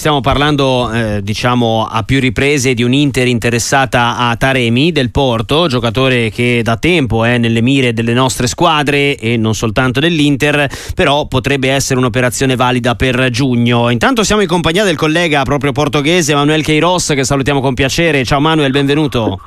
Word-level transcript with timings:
stiamo 0.00 0.22
parlando 0.22 0.90
eh, 0.90 1.20
diciamo 1.22 1.86
a 1.86 2.02
più 2.04 2.20
riprese 2.20 2.72
di 2.72 2.82
un 2.82 2.94
Inter 2.94 3.28
interessata 3.28 4.16
a 4.16 4.34
Taremi 4.34 4.92
del 4.92 5.10
Porto, 5.10 5.68
giocatore 5.68 6.30
che 6.30 6.62
da 6.64 6.78
tempo 6.78 7.22
è 7.22 7.36
nelle 7.36 7.60
mire 7.60 7.92
delle 7.92 8.14
nostre 8.14 8.46
squadre 8.46 9.14
e 9.16 9.36
non 9.36 9.54
soltanto 9.54 10.00
dell'Inter, 10.00 10.70
però 10.94 11.26
potrebbe 11.26 11.68
essere 11.70 11.98
un'operazione 11.98 12.56
valida 12.56 12.94
per 12.94 13.28
giugno. 13.28 13.90
Intanto 13.90 14.24
siamo 14.24 14.40
in 14.40 14.48
compagnia 14.48 14.84
del 14.84 14.96
collega 14.96 15.42
proprio 15.42 15.72
portoghese 15.72 16.34
Manuel 16.34 16.64
Queiroz 16.64 17.08
che 17.08 17.22
salutiamo 17.22 17.60
con 17.60 17.74
piacere. 17.74 18.24
Ciao 18.24 18.40
Manuel, 18.40 18.70
benvenuto. 18.70 19.38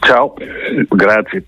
Ciao, 0.00 0.34
grazie. 0.90 1.46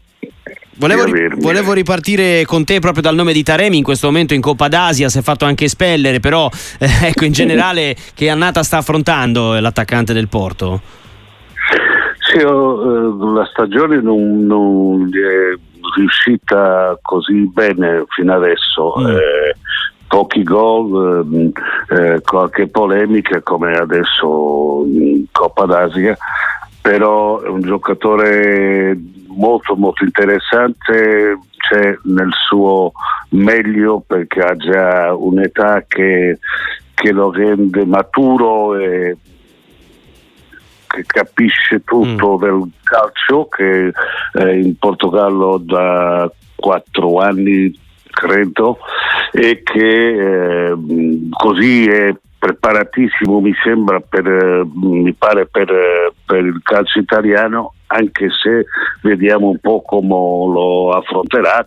Volevo, 0.81 1.05
volevo, 1.37 1.75
ripartire 1.75 2.47
con 2.47 2.65
te 2.65 2.79
proprio 2.79 3.03
dal 3.03 3.15
nome 3.15 3.35
di 3.35 3.43
Taremi, 3.43 3.77
in 3.77 3.83
questo 3.83 4.07
momento 4.07 4.33
in 4.33 4.41
Coppa 4.41 4.67
d'Asia 4.67 5.11
si 5.11 5.19
è 5.19 5.21
fatto 5.21 5.45
anche 5.45 5.67
espellere, 5.67 6.21
però 6.21 6.49
eh, 6.79 6.89
ecco 7.09 7.27
in 7.27 7.33
generale 7.33 7.95
che 8.15 8.31
annata 8.31 8.63
sta 8.63 8.79
affrontando 8.79 9.61
l'attaccante 9.61 10.15
del 10.15 10.29
Porto? 10.29 10.81
Sì, 12.17 12.39
oh, 12.39 13.35
la 13.35 13.45
stagione 13.45 14.01
non, 14.01 14.47
non, 14.47 15.11
è 15.13 15.55
riuscita 15.97 16.99
così 17.03 17.47
bene 17.53 18.05
fino 18.09 18.33
adesso. 18.33 18.95
Mm. 19.01 19.07
Eh, 19.07 19.57
pochi 20.09 20.43
gol, 20.43 21.53
eh, 21.91 22.15
eh 22.15 22.21
qualche 22.23 22.69
polemica 22.69 23.43
come 23.43 23.77
adesso 23.77 24.87
in 24.87 25.27
Coppa 25.31 25.67
d'Asia, 25.67 26.17
però 26.81 27.43
è 27.43 27.49
un 27.49 27.61
giocatore 27.61 28.97
molto 29.31 29.77
molto 29.77 30.05
interessante, 30.05 31.39
c'è 31.57 31.97
nel 32.05 32.31
suo 32.49 32.93
meglio 33.31 34.03
perché 34.07 34.41
ha 34.41 34.57
già 34.57 35.15
un'età 35.15 35.85
che, 35.87 36.39
che 36.95 37.13
lo 37.13 37.31
rende 37.31 37.85
maturo 37.85 38.77
e 38.77 39.17
che 40.87 41.05
capisce 41.07 41.83
tutto 41.85 42.37
mm. 42.37 42.41
del 42.41 42.71
calcio 42.83 43.47
che 43.49 43.93
eh, 44.33 44.61
in 44.61 44.77
Portogallo 44.77 45.59
da 45.59 46.31
quattro 46.57 47.21
anni 47.21 47.73
credo 48.11 48.79
e 49.33 49.63
che 49.63 50.69
eh, 50.69 50.77
così 51.31 51.87
è 51.87 52.15
preparatissimo 52.39 53.41
mi 53.41 53.53
sembra 53.63 54.01
per, 54.01 54.65
mi 54.73 55.13
pare 55.13 55.47
per, 55.47 56.13
per 56.25 56.45
il 56.45 56.61
calcio 56.63 56.99
italiano 56.99 57.75
anche 57.89 58.29
se 58.31 58.65
vediamo 59.03 59.49
un 59.49 59.59
po' 59.59 59.83
come 59.83 60.09
lo 60.09 60.93
affronterà, 60.93 61.65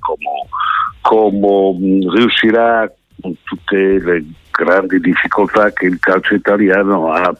come 1.01 1.77
riuscirà 2.15 2.91
con 3.21 3.35
tutte 3.43 3.75
le 3.75 4.25
grandi 4.49 4.99
difficoltà 4.99 5.71
che 5.71 5.87
il 5.87 5.99
calcio 5.99 6.33
italiano 6.33 7.11
ha 7.11 7.35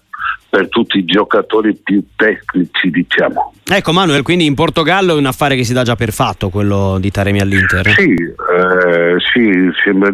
per 0.53 0.69
tutti 0.69 0.99
i 0.99 1.05
giocatori 1.05 1.75
più 1.75 2.03
tecnici, 2.15 2.91
diciamo. 2.91 3.53
Ecco 3.65 3.91
Manuel, 3.91 4.21
quindi 4.21 4.45
in 4.45 4.53
Portogallo 4.53 5.15
è 5.15 5.17
un 5.17 5.25
affare 5.25 5.55
che 5.55 5.63
si 5.63 5.73
dà 5.73 5.81
già 5.81 5.95
per 5.95 6.11
fatto 6.11 6.49
quello 6.49 6.99
di 6.99 7.09
Taremi 7.09 7.39
all'Inter? 7.39 7.89
Sì, 7.89 8.11
eh, 8.11 9.15
sì 9.33 9.51
sembra, 9.83 10.13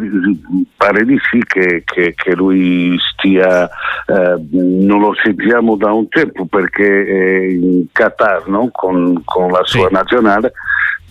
pare 0.77 1.03
di 1.03 1.19
sì 1.29 1.43
che, 1.45 1.83
che, 1.83 2.13
che 2.15 2.35
lui 2.35 2.97
stia, 3.11 3.65
eh, 3.65 4.41
non 4.51 5.01
lo 5.01 5.13
sentiamo 5.21 5.75
da 5.75 5.91
un 5.91 6.07
tempo 6.07 6.45
perché 6.45 7.05
è 7.05 7.45
in 7.49 7.87
Qatar 7.91 8.47
no? 8.47 8.69
con, 8.71 9.21
con, 9.25 9.51
la 9.51 9.65
sua 9.65 9.87
sì. 9.87 9.93
nazionale 9.93 10.53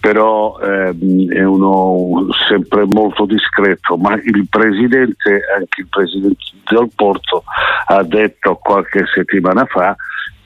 però 0.01 0.59
ehm, 0.59 1.33
è 1.33 1.45
uno 1.45 2.27
sempre 2.49 2.85
molto 2.87 3.27
discreto, 3.27 3.97
ma 3.97 4.15
il 4.15 4.47
presidente, 4.49 5.41
anche 5.57 5.81
il 5.81 5.87
presidente 5.89 6.37
del 6.71 6.91
Porto, 6.95 7.45
ha 7.87 8.03
detto 8.03 8.57
qualche 8.57 9.05
settimana 9.13 9.65
fa 9.67 9.97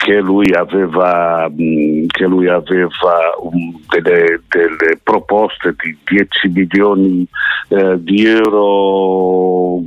che 0.03 0.19
lui 0.19 0.53
aveva, 0.53 1.49
che 2.09 2.27
lui 2.27 2.49
aveva 2.49 2.91
um, 3.41 3.81
delle, 3.89 4.41
delle, 4.49 4.99
proposte 5.01 5.77
di 5.81 5.97
10 6.05 6.49
milioni 6.49 7.25
eh, 7.69 8.03
di 8.03 8.27
euro, 8.27 9.81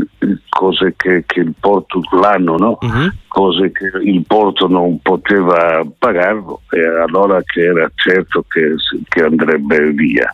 cose 0.48 0.94
che, 0.96 1.25
che, 1.25 1.42
il 1.42 1.54
Porto 1.59 2.00
l'anno, 2.18 2.56
no? 2.56 2.78
uh-huh. 2.80 3.12
cose 3.28 3.74
che 3.74 3.92
il 4.04 4.24
Porto 4.25 4.70
non 4.70 5.02
poteva 5.02 5.86
pagarlo 6.00 6.62
e 6.70 6.80
allora 6.80 7.42
che 7.44 7.64
era 7.64 7.92
certo 7.96 8.46
che, 8.48 8.75
che 9.09 9.22
andrebbe 9.22 9.92
via. 9.92 10.34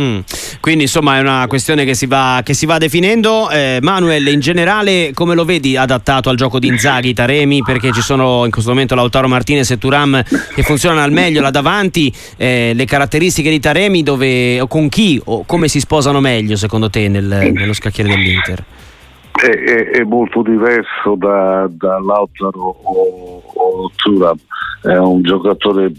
Mm. 0.00 0.18
Quindi 0.60 0.84
insomma 0.84 1.16
è 1.16 1.20
una 1.20 1.46
questione 1.48 1.84
che 1.84 1.94
si 1.94 2.06
va, 2.06 2.40
che 2.44 2.52
si 2.54 2.66
va 2.66 2.76
definendo. 2.78 3.48
Eh, 3.50 3.78
Manuel, 3.80 4.26
in 4.28 4.40
generale 4.40 5.12
come 5.14 5.34
lo 5.34 5.44
vedi 5.44 5.76
adattato 5.76 6.28
al 6.28 6.36
gioco 6.36 6.58
di 6.58 6.66
Inzaghi, 6.68 7.14
Taremi? 7.14 7.62
Perché 7.62 7.92
ci 7.92 8.02
sono 8.02 8.44
in 8.44 8.50
questo 8.50 8.70
momento 8.70 8.94
Lautaro 8.94 9.28
Martinez 9.28 9.70
e 9.70 9.78
Turam 9.78 10.22
che 10.54 10.62
funzionano 10.62 11.02
al 11.02 11.12
meglio 11.12 11.40
là 11.40 11.50
davanti. 11.50 12.12
Eh, 12.36 12.72
le 12.74 12.84
caratteristiche 12.84 13.48
di 13.48 13.60
Taremi 13.60 14.02
dove, 14.02 14.60
o 14.60 14.66
con 14.66 14.88
chi 14.88 15.20
o 15.24 15.44
come 15.46 15.68
si 15.68 15.80
sposano 15.80 16.20
meglio 16.20 16.56
secondo 16.56 16.90
te 16.90 17.08
nel, 17.08 17.50
nello 17.52 17.72
scacchiere 17.72 18.10
dell'Inter? 18.10 18.64
È, 19.32 19.46
è, 19.46 19.90
è 19.98 20.02
molto 20.02 20.42
diverso 20.42 21.14
da, 21.16 21.68
da 21.70 21.98
Lautaro 22.00 22.76
o, 22.82 23.42
o 23.44 23.90
Turam 23.94 24.38
è 24.82 24.96
un 24.96 25.22
giocatore 25.22 25.90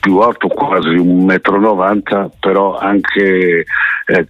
più 0.00 0.18
alto, 0.18 0.48
quasi 0.48 0.88
1,90 0.88 2.24
m, 2.24 2.30
però 2.40 2.76
anche 2.78 3.64
eh, 4.06 4.26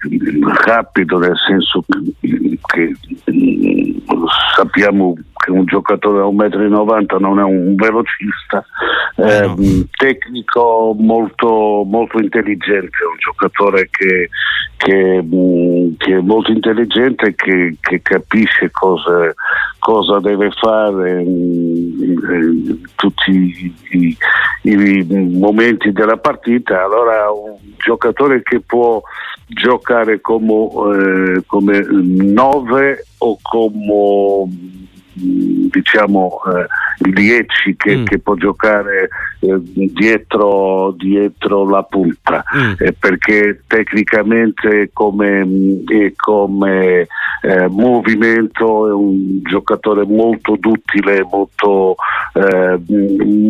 rapido 0.64 1.19
nel 1.19 1.36
senso 1.47 1.84
che, 2.20 2.58
che 2.60 2.94
sappiamo 4.54 5.14
che 5.41 5.50
un 5.50 5.64
giocatore 5.64 6.19
da 6.19 6.25
1,90 6.25 7.16
m 7.16 7.20
non 7.20 7.38
è 7.38 7.42
un 7.42 7.75
velocista, 7.75 8.64
eh, 9.16 9.47
no. 9.47 9.56
tecnico 9.97 10.94
molto, 10.98 11.82
molto 11.87 12.19
intelligente, 12.20 13.04
un 13.10 13.16
giocatore 13.19 13.88
che, 13.91 14.28
che, 14.76 15.25
che 15.97 16.16
è 16.16 16.20
molto 16.20 16.50
intelligente, 16.50 17.34
che, 17.34 17.76
che 17.81 18.02
capisce 18.02 18.70
cosa, 18.70 19.32
cosa, 19.80 20.20
deve 20.20 20.50
fare 20.52 21.22
in, 21.22 21.94
in 21.98 22.80
tutti 22.94 23.74
i, 23.91 24.16
i, 24.62 25.06
momenti 25.08 25.91
della 25.91 26.18
partita. 26.18 26.84
Allora 26.84 27.28
un 27.32 27.56
giocatore 27.78 28.42
che 28.42 28.60
può 28.60 29.02
giocare 29.48 30.20
come, 30.20 30.69
eh, 31.34 31.42
come 31.46 31.80
9 31.90 33.06
o 33.19 33.38
come 33.42 34.88
diciamo 35.20 36.41
eh, 36.47 36.66
il 37.06 37.12
10 37.12 37.76
che, 37.76 37.97
mm. 37.98 38.04
che, 38.04 38.19
può 38.19 38.34
giocare 38.34 39.08
eh, 39.41 39.58
dietro, 39.60 40.94
dietro, 40.97 41.69
la 41.69 41.82
punta 41.82 42.42
mm. 42.56 42.72
eh, 42.78 42.92
perché 42.92 43.62
tecnicamente 43.66 44.91
come, 44.92 45.47
come 46.16 47.06
eh, 47.42 47.69
movimento 47.69 48.88
è 48.88 48.92
un 48.92 49.41
giocatore 49.42 50.04
molto 50.06 50.56
duttile 50.58 51.26
molto, 51.31 51.97
eh, 52.34 52.78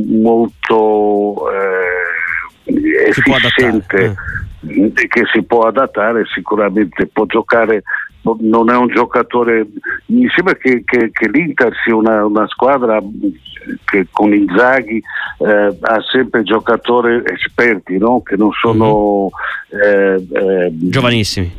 molto 0.09 1.51
eh, 1.51 3.09
efficiente 3.09 4.15
che 4.61 5.23
si 5.33 5.43
può 5.43 5.63
adattare 5.63 6.25
sicuramente 6.35 7.07
può 7.07 7.25
giocare 7.25 7.83
non 8.23 8.71
è 8.71 8.77
un 8.77 8.89
giocatore 8.89 9.67
mi 10.07 10.29
sembra 10.35 10.55
che, 10.55 10.83
che, 10.85 11.11
che 11.11 11.29
l'Inter 11.31 11.73
sia 11.83 11.95
una, 11.95 12.25
una, 12.25 12.47
squadra 12.49 13.01
che 13.85 14.07
con 14.11 14.35
Inzaghi 14.35 15.03
eh, 15.39 15.79
ha 15.81 16.03
sempre 16.13 16.43
giocatori 16.43 17.23
esperti 17.25 17.97
no? 17.97 18.23
che 18.23 18.37
non 18.37 18.51
sono 18.53 19.31
mm-hmm. 19.75 19.83
eh, 19.83 20.67
eh, 20.67 20.71
giovanissimi 20.73 21.53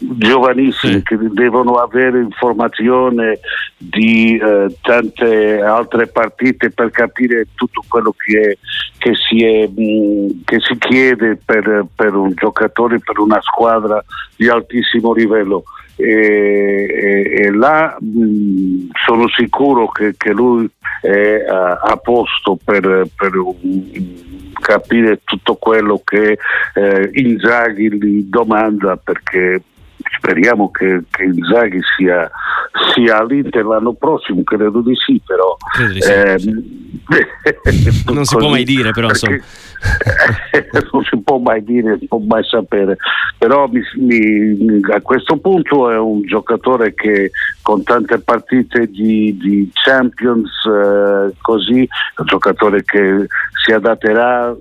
giovanissimi 0.00 0.94
sì. 0.94 1.02
che 1.02 1.18
devono 1.32 1.74
avere 1.74 2.20
informazione 2.20 3.38
di 3.76 4.36
eh, 4.36 4.74
tante 4.80 5.60
altre 5.60 6.06
partite 6.06 6.70
per 6.70 6.90
capire 6.90 7.48
tutto 7.54 7.82
quello 7.86 8.14
che, 8.16 8.40
è, 8.40 8.58
che, 8.98 9.12
si, 9.14 9.44
è, 9.44 9.68
mh, 9.68 10.44
che 10.44 10.58
si, 10.60 10.76
chiede 10.78 11.38
per, 11.44 11.86
per, 11.94 12.14
un 12.14 12.32
giocatore, 12.34 12.98
per 13.00 13.18
una 13.18 13.40
squadra 13.42 14.02
di 14.36 14.48
altissimo 14.48 15.12
livello. 15.12 15.64
E, 16.00 17.42
e, 17.42 17.50
là 17.50 17.96
mh, 18.00 18.88
sono 19.06 19.28
sicuro 19.28 19.88
che, 19.88 20.14
che 20.16 20.32
lui 20.32 20.68
è 21.02 21.44
a, 21.46 21.80
a 21.82 21.96
posto 21.96 22.58
per, 22.62 23.06
per 23.16 23.36
un, 23.36 24.28
capire 24.60 25.20
tutto 25.24 25.54
quello 25.56 26.00
che 26.04 26.38
eh, 26.74 27.10
Inzaghi 27.14 27.92
gli 27.92 28.24
domanda 28.24 28.96
perché 28.96 29.62
speriamo 30.20 30.70
che, 30.70 31.02
che 31.10 31.24
Inzaghi 31.24 31.80
sia, 31.96 32.30
sia 32.94 33.18
all'Inter 33.18 33.64
l'anno 33.64 33.94
prossimo, 33.94 34.42
credo 34.44 34.80
di 34.82 34.94
sì, 34.94 35.20
però 35.24 35.56
di 35.92 36.00
sì, 36.00 36.10
eh, 36.10 36.38
sì. 36.38 38.04
non 38.12 38.24
si 38.24 38.36
può 38.36 38.50
mai 38.50 38.64
dire 38.64 38.90
però 38.90 39.08
perché, 39.08 39.42
non 40.92 41.02
si 41.04 41.18
può 41.22 41.38
mai 41.38 41.64
dire, 41.64 41.88
non 41.88 41.98
si 41.98 42.06
può 42.06 42.18
mai 42.18 42.44
sapere, 42.44 42.98
però 43.38 43.66
mi, 43.66 43.80
mi, 43.96 44.80
a 44.92 45.00
questo 45.00 45.38
punto 45.38 45.90
è 45.90 45.98
un 45.98 46.22
giocatore 46.22 46.92
che 46.94 47.30
con 47.62 47.82
tante 47.82 48.18
partite 48.18 48.86
di, 48.88 49.36
di 49.36 49.70
Champions 49.72 50.50
eh, 50.66 51.32
così, 51.40 51.88
un 52.16 52.26
giocatore 52.26 52.84
che 52.84 53.26
si 53.64 53.72
adatterà 53.72 54.54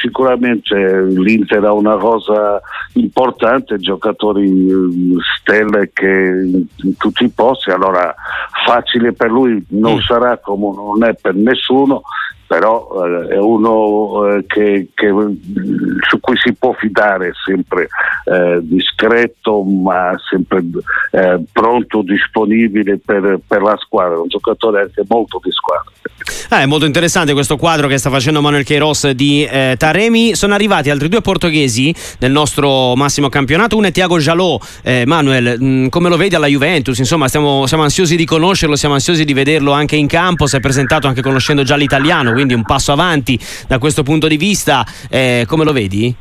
sicuramente 0.00 1.02
l'Inter 1.02 1.64
ha 1.64 1.72
una 1.72 1.96
cosa 1.96 2.60
importante, 2.94 3.78
giocatori 3.78 4.48
mm, 4.48 4.99
stelle 5.38 5.90
che 5.92 6.06
in 6.06 6.96
tutti 6.96 7.24
i 7.24 7.30
posti, 7.30 7.70
allora 7.70 8.14
facile 8.64 9.12
per 9.12 9.30
lui 9.30 9.64
non 9.70 9.96
mm. 9.96 10.00
sarà 10.00 10.38
come 10.38 10.74
non 10.74 11.04
è 11.04 11.14
per 11.14 11.34
nessuno, 11.34 12.02
però 12.50 13.06
eh, 13.06 13.34
è 13.34 13.38
uno 13.38 14.26
eh, 14.26 14.44
che, 14.44 14.88
che, 14.92 15.06
su 15.06 16.18
cui 16.18 16.36
si 16.36 16.52
può 16.58 16.72
fidare, 16.72 17.30
sempre 17.46 17.86
eh, 18.24 18.58
discreto 18.62 19.62
ma 19.62 20.16
sempre 20.28 20.64
eh, 21.12 21.40
pronto, 21.52 22.02
disponibile 22.02 22.98
per, 22.98 23.38
per, 23.46 23.62
la 23.62 23.76
squadra, 23.78 24.18
un 24.18 24.26
giocatore 24.26 24.80
anche 24.80 25.04
molto 25.06 25.40
di 25.40 25.52
squadra. 25.52 25.92
È 26.48 26.66
molto 26.66 26.86
interessante 26.86 27.32
questo 27.34 27.56
quadro 27.56 27.86
che 27.86 27.98
sta 27.98 28.10
facendo 28.10 28.40
Manuel 28.40 28.64
Queiroz 28.64 29.10
di 29.10 29.44
eh, 29.44 29.76
Taremi. 29.78 30.34
Sono 30.34 30.52
arrivati 30.52 30.90
altri 30.90 31.08
due 31.08 31.20
portoghesi 31.20 31.94
nel 32.18 32.32
nostro 32.32 32.96
massimo 32.96 33.28
campionato, 33.28 33.76
uno 33.76 33.86
è 33.86 33.92
Tiago 33.92 34.18
Jalot. 34.18 34.80
Eh, 34.82 35.04
Manuel, 35.06 35.56
mh, 35.56 35.64
mm, 35.64 35.86
come 35.86 36.08
lo 36.08 36.16
vedi 36.16 36.34
alla 36.34 36.48
Juventus? 36.48 36.98
Insomma, 36.98 37.28
stiamo, 37.28 37.66
siamo 37.66 37.84
ansiosi 37.84 38.16
di 38.16 38.24
conoscerlo, 38.24 38.74
siamo 38.74 38.94
ansiosi 38.94 39.24
di 39.24 39.32
vederlo 39.32 39.70
anche 39.70 39.94
in 39.94 40.08
campo, 40.08 40.48
si 40.48 40.56
è 40.56 40.60
presentato 40.60 41.06
anche 41.06 41.22
conoscendo 41.22 41.62
già 41.62 41.76
l'italiano 41.76 42.38
quindi 42.40 42.54
un 42.54 42.64
passo 42.64 42.92
avanti 42.92 43.38
da 43.68 43.78
questo 43.78 44.02
punto 44.02 44.26
di 44.26 44.36
vista. 44.36 44.84
Eh, 45.08 45.44
come 45.46 45.64
lo 45.64 45.72
vedi? 45.72 46.14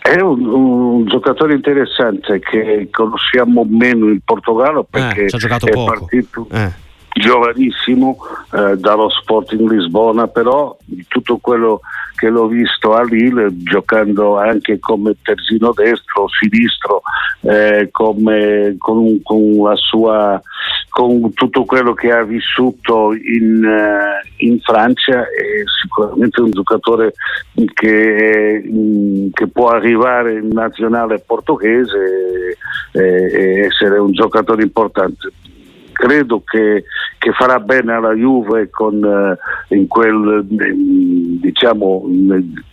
È 0.00 0.20
un, 0.20 0.46
un, 0.46 1.06
giocatore 1.06 1.54
interessante 1.54 2.38
che 2.38 2.88
conosciamo 2.90 3.66
meno 3.66 4.08
in 4.10 4.20
Portogallo 4.22 4.82
eh, 4.82 4.86
perché 4.90 5.24
eh, 5.24 5.28
è 5.28 5.70
poco. 5.70 5.84
partito 5.84 6.46
eh. 6.52 6.70
giovanissimo 7.14 8.18
eh, 8.52 8.76
dallo 8.76 9.08
Sporting 9.08 9.70
Lisbona, 9.70 10.26
però 10.26 10.76
tutto 11.08 11.38
quello 11.38 11.80
che 12.16 12.28
l'ho 12.28 12.46
visto 12.46 12.94
a 12.94 13.02
Lille 13.02 13.48
giocando 13.62 14.38
anche 14.38 14.78
come 14.78 15.14
terzino 15.22 15.72
destro 15.72 16.26
sinistro, 16.28 17.02
eh, 17.40 17.88
come, 17.90 18.76
con, 18.78 19.20
con, 19.22 19.62
la 19.62 19.76
sua, 19.76 20.40
con 20.94 21.32
tutto 21.32 21.64
quello 21.64 21.92
che 21.92 22.12
ha 22.12 22.22
vissuto 22.22 23.12
in, 23.14 23.64
uh, 23.64 24.44
in 24.44 24.60
Francia, 24.60 25.22
è 25.22 25.64
sicuramente 25.82 26.40
un 26.40 26.50
giocatore 26.52 27.14
che, 27.74 28.62
mm, 28.64 29.30
che 29.32 29.48
può 29.48 29.70
arrivare 29.70 30.34
in 30.34 30.50
nazionale 30.52 31.18
portoghese 31.18 32.56
e, 32.92 33.66
essere 33.66 33.98
un 33.98 34.12
giocatore 34.12 34.62
importante. 34.62 35.32
Credo 35.90 36.44
che, 36.46 36.84
che, 37.18 37.32
farà 37.32 37.58
bene 37.58 37.92
alla 37.92 38.12
Juve 38.12 38.70
con, 38.70 39.02
eh, 39.04 39.74
in 39.74 39.88
quel, 39.88 40.44
diciamo, 40.44 42.04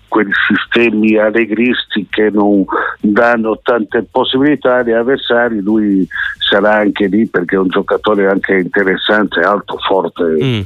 quei 0.07 0.27
sistemi 0.47 1.17
allegristi 1.17 2.06
che 2.07 2.29
non 2.29 2.65
danno 3.00 3.59
tante 3.63 4.06
possibilità 4.12 4.75
agli 4.75 4.91
avversari, 4.91 5.62
lui 5.62 6.07
sarà 6.51 6.75
anche 6.75 7.07
lì 7.07 7.27
perché 7.27 7.56
è 7.56 7.59
un 7.59 7.69
giocatore 7.69 8.27
anche 8.27 8.57
interessante, 8.57 9.39
alto, 9.39 9.77
forte. 9.77 10.24
Mm. 10.24 10.62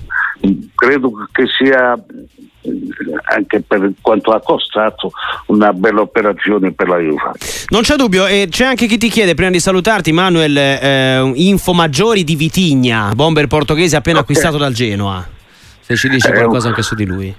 Credo 0.73 1.11
che 1.31 1.43
sia 1.47 1.95
anche 3.35 3.61
per 3.61 3.91
quanto 4.01 4.31
ha 4.31 4.41
costato 4.41 5.11
una 5.47 5.71
bella 5.71 6.01
operazione 6.01 6.71
per 6.71 6.87
la 6.87 6.97
Juve. 6.97 7.31
Non 7.67 7.83
c'è 7.83 7.95
dubbio, 7.95 8.25
e 8.25 8.47
c'è 8.49 8.65
anche 8.65 8.87
chi 8.87 8.97
ti 8.97 9.09
chiede 9.09 9.35
prima 9.35 9.51
di 9.51 9.59
salutarti 9.59 10.11
Manuel 10.11 10.57
eh, 10.57 11.31
info 11.35 11.73
maggiori 11.73 12.23
di 12.23 12.35
Vitigna, 12.35 13.11
bomber 13.13 13.45
portoghese 13.45 13.95
appena 13.95 14.19
okay. 14.19 14.31
acquistato 14.31 14.57
dal 14.57 14.73
Genoa. 14.73 15.27
Se 15.81 15.95
ci 15.95 16.09
dici 16.09 16.31
qualcosa 16.31 16.69
anche 16.69 16.81
su 16.81 16.95
di 16.95 17.05
lui. 17.05 17.35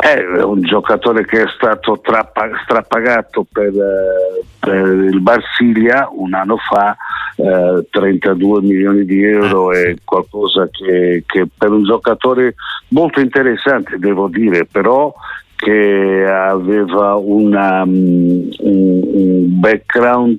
È 0.00 0.42
un 0.42 0.62
giocatore 0.62 1.26
che 1.26 1.42
è 1.42 1.46
stato 1.56 1.98
trappa, 2.00 2.48
strapagato 2.62 3.44
per, 3.50 3.72
eh, 3.74 4.44
per, 4.60 4.86
il 4.86 5.20
Marsiglia 5.20 6.08
un 6.12 6.34
anno 6.34 6.56
fa, 6.56 6.96
eh, 7.34 7.84
32 7.90 8.60
milioni 8.62 9.04
di 9.04 9.24
euro, 9.24 9.70
ah, 9.70 9.76
è 9.76 9.96
qualcosa 10.04 10.68
che, 10.70 11.24
che 11.26 11.48
per 11.52 11.72
un 11.72 11.82
giocatore 11.82 12.54
molto 12.90 13.18
interessante, 13.18 13.98
devo 13.98 14.28
dire, 14.28 14.66
però 14.66 15.12
che 15.58 16.24
aveva 16.24 17.16
una, 17.16 17.82
um, 17.82 18.48
un, 18.60 19.00
un, 19.12 19.60
background, 19.60 20.36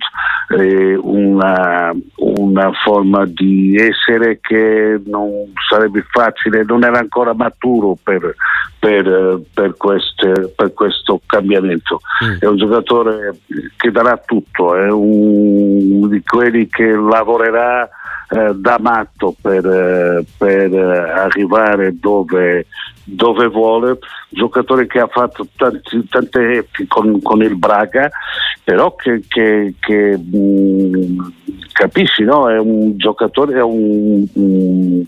eh, 0.57 0.95
una, 0.95 1.91
una, 2.15 2.71
forma 2.85 3.25
di 3.25 3.75
essere 3.75 4.39
che 4.41 4.97
non 5.05 5.51
sarebbe 5.69 6.05
facile, 6.09 6.63
non 6.63 6.85
era 6.85 6.99
ancora 6.99 7.33
maturo 7.33 7.97
per, 8.01 8.33
per, 8.79 9.41
per, 9.53 9.75
queste, 9.75 10.53
per 10.55 10.73
questo 10.73 11.19
cambiamento. 11.25 11.99
Mm. 12.23 12.37
È 12.39 12.45
un 12.45 12.55
giocatore 12.55 13.39
che 13.75 13.91
darà 13.91 14.17
tutto, 14.25 14.73
è 14.75 14.89
un 14.89 16.07
di 16.07 16.23
quelli 16.23 16.67
che 16.67 16.91
lavorerà 16.91 17.89
eh, 18.29 18.53
da 18.53 18.77
matto 18.79 19.35
per, 19.41 19.65
eh, 19.65 20.23
per 20.37 20.73
eh, 20.73 21.11
arrivare 21.11 21.97
dove, 21.99 22.67
dove, 23.15 23.47
vuole, 23.47 23.97
giocatore 24.29 24.87
che 24.87 24.99
ha 24.99 25.07
fatto 25.07 25.47
tanti, 25.55 26.07
tante 26.07 26.67
con, 26.87 27.21
con 27.21 27.41
il 27.41 27.57
Braga, 27.57 28.09
però 28.63 28.95
che, 28.95 29.23
che, 29.27 29.73
che 29.79 30.17
mh, 30.17 30.37
mm, 30.37 31.19
capisci, 31.71 32.23
no? 32.23 32.49
è 32.49 32.57
un 32.57 32.97
giocatore, 32.97 33.57
è 33.57 33.63
un, 33.63 34.25
un 34.33 35.05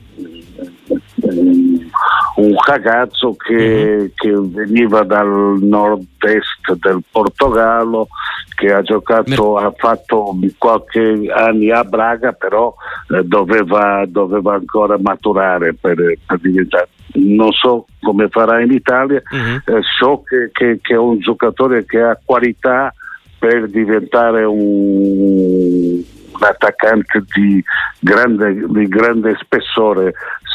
un 2.41 2.55
ragazzo 2.65 3.35
che, 3.35 3.53
mm-hmm. 3.53 4.05
che, 4.15 4.31
veniva 4.33 5.03
dal 5.03 5.57
nord-est 5.61 6.73
del 6.79 7.03
Portogallo, 7.09 8.07
che 8.55 8.73
ha 8.73 8.81
giocato, 8.81 9.57
ha 9.57 9.71
fatto 9.75 10.35
qualche 10.57 11.25
anni 11.33 11.69
a 11.71 11.83
Braga, 11.83 12.31
però 12.31 12.73
eh, 13.09 13.23
doveva, 13.23 14.05
doveva, 14.07 14.55
ancora 14.55 14.97
maturare 14.99 15.75
per, 15.75 15.95
per, 16.25 16.39
diventare. 16.39 16.89
Non 17.13 17.51
so 17.51 17.85
come 17.99 18.27
farà 18.29 18.61
in 18.61 18.71
Italia, 18.71 19.21
mm-hmm. 19.35 19.57
eh, 19.65 19.81
so 19.99 20.23
che, 20.23 20.49
che, 20.51 20.79
che, 20.81 20.93
è 20.93 20.97
un 20.97 21.19
giocatore 21.19 21.85
che 21.85 22.01
ha 22.01 22.19
qualità 22.23 22.93
per 23.37 23.67
diventare 23.69 24.43
un, 24.45 24.59
un 24.59 26.03
attaccante 26.39 27.23
di 27.35 27.63
grande, 27.99 28.65
di 28.67 28.87
grande 28.87 29.35
spessore 29.39 30.13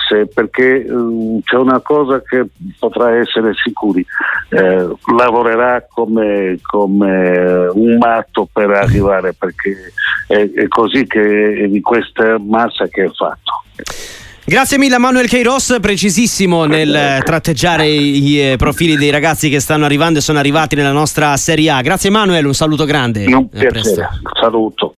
se, 0.09 0.27
perché 0.27 0.87
uh, 0.89 1.41
c'è 1.45 1.57
una 1.57 1.81
cosa 1.81 2.23
che 2.23 2.47
potrà 2.79 3.17
essere 3.17 3.53
sicuri, 3.55 4.05
eh, 4.51 4.89
lavorerà 5.17 5.85
come, 5.89 6.59
come, 6.63 7.69
un 7.73 7.97
matto 7.99 8.49
per 8.53 8.71
arrivare 8.71 9.33
perché 9.33 9.93
è, 10.27 10.51
è 10.55 10.69
così 10.69 11.07
che 11.07 11.65
è 11.65 11.69
di 11.69 11.81
questa 11.81 12.39
massa 12.39 12.87
che 12.87 13.05
è 13.05 13.11
fatto. 13.11 13.65
Grazie 14.49 14.79
mille 14.79 14.95
a 14.95 14.99
Manuel 15.01 15.29
Queiroz, 15.29 15.79
precisissimo 15.81 16.67
nel 16.67 17.21
tratteggiare 17.25 17.89
i 17.89 18.39
eh, 18.39 18.57
profili 18.57 18.97
dei 18.97 19.11
ragazzi 19.11 19.49
che 19.49 19.59
stanno 19.59 19.85
arrivando 19.85 20.21
e 20.21 20.23
sono 20.23 20.39
arrivati 20.39 20.77
nella 20.77 20.93
nostra 20.93 21.37
Serie 21.37 21.69
A. 21.71 21.81
Grazie 21.81 22.11
Manuel, 22.11 22.47
un 22.47 22.55
saluto 22.55 22.85
grande. 22.85 23.25
Un 23.25 23.49
piacere, 23.49 24.09
saluto. 24.39 24.95